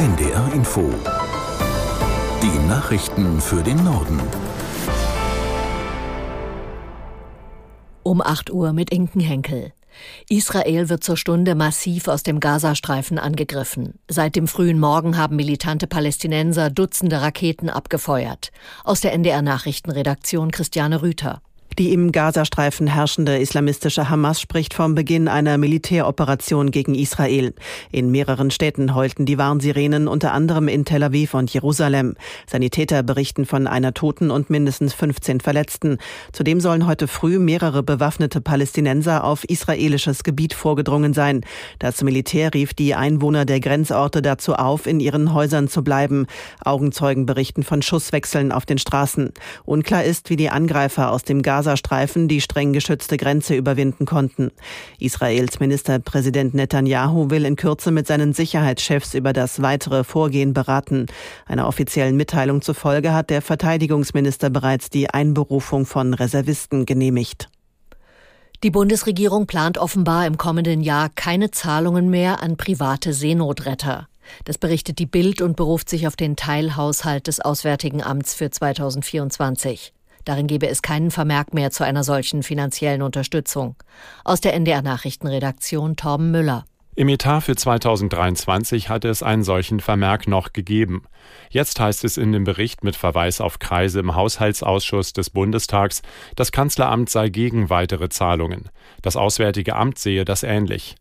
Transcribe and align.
NDR 0.00 0.50
Info. 0.54 0.90
Die 2.42 2.66
Nachrichten 2.66 3.38
für 3.38 3.62
den 3.62 3.84
Norden. 3.84 4.18
Um 8.02 8.22
8 8.22 8.50
Uhr 8.50 8.72
mit 8.72 8.90
Inken 8.94 9.20
Henkel. 9.20 9.74
Israel 10.30 10.88
wird 10.88 11.04
zur 11.04 11.18
Stunde 11.18 11.54
massiv 11.54 12.08
aus 12.08 12.22
dem 12.22 12.40
Gazastreifen 12.40 13.18
angegriffen. 13.18 13.98
Seit 14.08 14.36
dem 14.36 14.48
frühen 14.48 14.80
Morgen 14.80 15.18
haben 15.18 15.36
militante 15.36 15.86
Palästinenser 15.86 16.70
Dutzende 16.70 17.20
Raketen 17.20 17.68
abgefeuert. 17.68 18.52
Aus 18.84 19.02
der 19.02 19.12
NDR 19.12 19.42
Nachrichtenredaktion 19.42 20.50
Christiane 20.50 21.02
Rüther. 21.02 21.42
Die 21.78 21.92
im 21.92 22.12
Gazastreifen 22.12 22.88
herrschende 22.88 23.38
islamistische 23.38 24.10
Hamas 24.10 24.40
spricht 24.40 24.74
vom 24.74 24.94
Beginn 24.94 25.28
einer 25.28 25.56
Militäroperation 25.56 26.72
gegen 26.72 26.94
Israel. 26.94 27.54
In 27.92 28.10
mehreren 28.10 28.50
Städten 28.50 28.94
heulten 28.94 29.24
die 29.24 29.38
Warnsirenen, 29.38 30.08
unter 30.08 30.32
anderem 30.32 30.68
in 30.68 30.84
Tel 30.84 31.02
Aviv 31.02 31.32
und 31.32 31.52
Jerusalem. 31.54 32.16
Sanitäter 32.46 33.02
berichten 33.02 33.46
von 33.46 33.66
einer 33.66 33.94
Toten 33.94 34.30
und 34.30 34.50
mindestens 34.50 34.92
15 34.92 35.40
Verletzten. 35.40 35.98
Zudem 36.32 36.60
sollen 36.60 36.86
heute 36.86 37.08
früh 37.08 37.38
mehrere 37.38 37.82
bewaffnete 37.82 38.40
Palästinenser 38.40 39.24
auf 39.24 39.44
israelisches 39.44 40.22
Gebiet 40.22 40.52
vorgedrungen 40.52 41.14
sein. 41.14 41.42
Das 41.78 42.02
Militär 42.02 42.52
rief 42.52 42.74
die 42.74 42.94
Einwohner 42.94 43.46
der 43.46 43.60
Grenzorte 43.60 44.22
dazu 44.22 44.54
auf, 44.54 44.86
in 44.86 45.00
ihren 45.00 45.32
Häusern 45.32 45.68
zu 45.68 45.82
bleiben. 45.82 46.26
Augenzeugen 46.62 47.24
berichten 47.26 47.62
von 47.62 47.80
Schusswechseln 47.80 48.52
auf 48.52 48.66
den 48.66 48.78
Straßen. 48.78 49.32
Unklar 49.64 50.04
ist, 50.04 50.28
wie 50.28 50.36
die 50.36 50.50
Angreifer 50.50 51.10
aus 51.10 51.22
dem 51.22 51.40
Gaza 51.40 51.59
Gazastreifen 51.60 52.26
die 52.26 52.40
streng 52.40 52.72
geschützte 52.72 53.18
Grenze 53.18 53.54
überwinden 53.54 54.06
konnten. 54.06 54.50
Israels 54.98 55.60
Ministerpräsident 55.60 56.54
Netanyahu 56.54 57.28
will 57.28 57.44
in 57.44 57.56
Kürze 57.56 57.90
mit 57.90 58.06
seinen 58.06 58.32
Sicherheitschefs 58.32 59.12
über 59.12 59.34
das 59.34 59.60
weitere 59.60 60.02
Vorgehen 60.02 60.54
beraten. 60.54 61.04
Einer 61.44 61.68
offiziellen 61.68 62.16
Mitteilung 62.16 62.62
zufolge 62.62 63.12
hat 63.12 63.28
der 63.28 63.42
Verteidigungsminister 63.42 64.48
bereits 64.48 64.88
die 64.88 65.10
Einberufung 65.10 65.84
von 65.84 66.14
Reservisten 66.14 66.86
genehmigt. 66.86 67.50
Die 68.62 68.70
Bundesregierung 68.70 69.46
plant 69.46 69.76
offenbar 69.76 70.26
im 70.26 70.38
kommenden 70.38 70.80
Jahr 70.80 71.10
keine 71.14 71.50
Zahlungen 71.50 72.08
mehr 72.08 72.42
an 72.42 72.56
private 72.56 73.12
Seenotretter. 73.12 74.08
Das 74.46 74.56
berichtet 74.56 74.98
die 74.98 75.06
Bild 75.06 75.42
und 75.42 75.56
beruft 75.56 75.90
sich 75.90 76.06
auf 76.06 76.16
den 76.16 76.36
Teilhaushalt 76.36 77.26
des 77.26 77.40
Auswärtigen 77.40 78.02
Amts 78.02 78.32
für 78.32 78.50
2024. 78.50 79.92
Darin 80.24 80.46
gebe 80.46 80.68
es 80.68 80.82
keinen 80.82 81.10
Vermerk 81.10 81.54
mehr 81.54 81.70
zu 81.70 81.84
einer 81.84 82.04
solchen 82.04 82.42
finanziellen 82.42 83.02
Unterstützung. 83.02 83.76
Aus 84.24 84.40
der 84.40 84.54
NDR 84.54 84.82
Nachrichtenredaktion 84.82 85.96
Torben 85.96 86.30
Müller. 86.30 86.64
Im 86.96 87.08
Etat 87.08 87.42
für 87.42 87.54
2023 87.54 88.88
hatte 88.88 89.08
es 89.08 89.22
einen 89.22 89.44
solchen 89.44 89.80
Vermerk 89.80 90.26
noch 90.26 90.52
gegeben. 90.52 91.04
Jetzt 91.48 91.78
heißt 91.78 92.04
es 92.04 92.16
in 92.16 92.32
dem 92.32 92.44
Bericht 92.44 92.84
mit 92.84 92.96
Verweis 92.96 93.40
auf 93.40 93.58
Kreise 93.58 94.00
im 94.00 94.16
Haushaltsausschuss 94.16 95.12
des 95.12 95.30
Bundestags, 95.30 96.02
das 96.36 96.52
Kanzleramt 96.52 97.08
sei 97.08 97.28
gegen 97.28 97.70
weitere 97.70 98.08
Zahlungen. 98.08 98.68
Das 99.02 99.16
Auswärtige 99.16 99.76
Amt 99.76 99.98
sehe 99.98 100.24
das 100.24 100.42
ähnlich. 100.42 100.96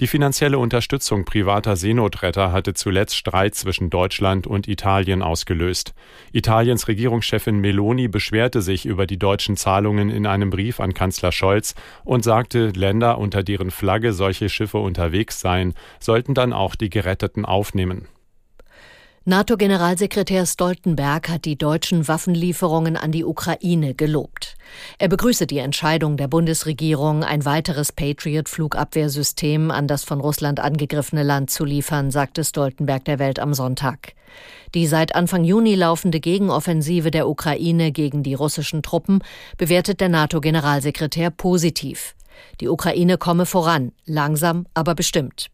Die 0.00 0.06
finanzielle 0.06 0.60
Unterstützung 0.60 1.24
privater 1.24 1.74
Seenotretter 1.74 2.52
hatte 2.52 2.72
zuletzt 2.72 3.16
Streit 3.16 3.56
zwischen 3.56 3.90
Deutschland 3.90 4.46
und 4.46 4.68
Italien 4.68 5.22
ausgelöst. 5.22 5.92
Italiens 6.30 6.86
Regierungschefin 6.86 7.58
Meloni 7.58 8.06
beschwerte 8.06 8.62
sich 8.62 8.86
über 8.86 9.08
die 9.08 9.18
deutschen 9.18 9.56
Zahlungen 9.56 10.08
in 10.08 10.24
einem 10.24 10.50
Brief 10.50 10.78
an 10.78 10.94
Kanzler 10.94 11.32
Scholz 11.32 11.74
und 12.04 12.22
sagte, 12.22 12.68
Länder, 12.68 13.18
unter 13.18 13.42
deren 13.42 13.72
Flagge 13.72 14.12
solche 14.12 14.48
Schiffe 14.48 14.78
unterwegs 14.78 15.40
seien, 15.40 15.74
sollten 15.98 16.32
dann 16.32 16.52
auch 16.52 16.76
die 16.76 16.90
Geretteten 16.90 17.44
aufnehmen. 17.44 18.06
NATO-Generalsekretär 19.28 20.46
Stoltenberg 20.46 21.28
hat 21.28 21.44
die 21.44 21.58
deutschen 21.58 22.08
Waffenlieferungen 22.08 22.96
an 22.96 23.12
die 23.12 23.26
Ukraine 23.26 23.92
gelobt. 23.92 24.56
Er 24.96 25.08
begrüße 25.08 25.46
die 25.46 25.58
Entscheidung 25.58 26.16
der 26.16 26.28
Bundesregierung, 26.28 27.22
ein 27.24 27.44
weiteres 27.44 27.92
Patriot-Flugabwehrsystem 27.92 29.70
an 29.70 29.86
das 29.86 30.02
von 30.02 30.20
Russland 30.20 30.60
angegriffene 30.60 31.24
Land 31.24 31.50
zu 31.50 31.66
liefern, 31.66 32.10
sagte 32.10 32.42
Stoltenberg 32.42 33.04
der 33.04 33.18
Welt 33.18 33.38
am 33.38 33.52
Sonntag. 33.52 34.14
Die 34.74 34.86
seit 34.86 35.14
Anfang 35.14 35.44
Juni 35.44 35.74
laufende 35.74 36.20
Gegenoffensive 36.20 37.10
der 37.10 37.28
Ukraine 37.28 37.92
gegen 37.92 38.22
die 38.22 38.32
russischen 38.32 38.82
Truppen 38.82 39.22
bewertet 39.58 40.00
der 40.00 40.08
NATO-Generalsekretär 40.08 41.28
positiv. 41.28 42.14
Die 42.62 42.68
Ukraine 42.68 43.18
komme 43.18 43.44
voran, 43.44 43.92
langsam, 44.06 44.64
aber 44.72 44.94
bestimmt. 44.94 45.50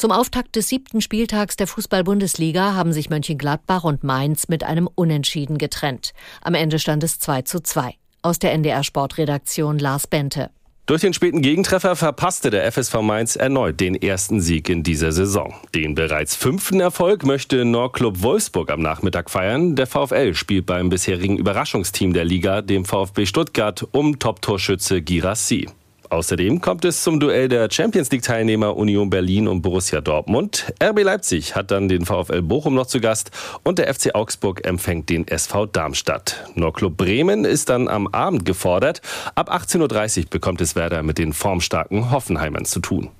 Zum 0.00 0.12
Auftakt 0.12 0.56
des 0.56 0.66
siebten 0.66 1.02
Spieltags 1.02 1.56
der 1.56 1.66
Fußball-Bundesliga 1.66 2.72
haben 2.72 2.94
sich 2.94 3.10
Mönchengladbach 3.10 3.84
und 3.84 4.02
Mainz 4.02 4.48
mit 4.48 4.64
einem 4.64 4.88
Unentschieden 4.94 5.58
getrennt. 5.58 6.12
Am 6.40 6.54
Ende 6.54 6.78
stand 6.78 7.04
es 7.04 7.18
2 7.18 7.42
zu 7.42 7.62
2. 7.62 7.96
Aus 8.22 8.38
der 8.38 8.52
NDR 8.52 8.82
Sportredaktion 8.82 9.78
Lars 9.78 10.06
Bente. 10.06 10.48
Durch 10.86 11.02
den 11.02 11.12
späten 11.12 11.42
Gegentreffer 11.42 11.96
verpasste 11.96 12.48
der 12.48 12.72
FSV 12.72 13.02
Mainz 13.02 13.36
erneut 13.36 13.78
den 13.78 13.94
ersten 13.94 14.40
Sieg 14.40 14.70
in 14.70 14.82
dieser 14.82 15.12
Saison. 15.12 15.52
Den 15.74 15.94
bereits 15.94 16.34
fünften 16.34 16.80
Erfolg 16.80 17.26
möchte 17.26 17.66
Nordclub 17.66 18.22
Wolfsburg 18.22 18.70
am 18.70 18.80
Nachmittag 18.80 19.28
feiern. 19.28 19.76
Der 19.76 19.86
VfL 19.86 20.32
spielt 20.32 20.64
beim 20.64 20.88
bisherigen 20.88 21.36
Überraschungsteam 21.36 22.14
der 22.14 22.24
Liga, 22.24 22.62
dem 22.62 22.86
VfB 22.86 23.26
Stuttgart, 23.26 23.86
um 23.92 24.18
Top-Torschütze 24.18 25.02
Girassi. 25.02 25.68
Außerdem 26.10 26.60
kommt 26.60 26.84
es 26.84 27.04
zum 27.04 27.20
Duell 27.20 27.48
der 27.48 27.70
Champions 27.70 28.10
League-Teilnehmer 28.10 28.76
Union 28.76 29.10
Berlin 29.10 29.46
und 29.46 29.62
Borussia 29.62 30.00
Dortmund. 30.00 30.72
RB 30.82 31.04
Leipzig 31.04 31.54
hat 31.54 31.70
dann 31.70 31.88
den 31.88 32.04
VfL 32.04 32.42
Bochum 32.42 32.74
noch 32.74 32.86
zu 32.86 33.00
Gast 33.00 33.30
und 33.62 33.78
der 33.78 33.94
FC 33.94 34.14
Augsburg 34.14 34.66
empfängt 34.66 35.08
den 35.08 35.28
SV 35.28 35.66
Darmstadt. 35.66 36.44
Nur 36.56 36.72
Club 36.72 36.96
Bremen 36.96 37.44
ist 37.44 37.68
dann 37.68 37.86
am 37.86 38.08
Abend 38.08 38.44
gefordert. 38.44 39.02
Ab 39.36 39.52
18.30 39.54 40.24
Uhr 40.24 40.30
bekommt 40.30 40.60
es 40.60 40.74
Werder 40.74 41.04
mit 41.04 41.16
den 41.16 41.32
formstarken 41.32 42.10
Hoffenheimern 42.10 42.64
zu 42.64 42.80
tun. 42.80 43.10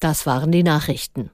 Das 0.00 0.24
waren 0.24 0.50
die 0.50 0.62
Nachrichten. 0.62 1.30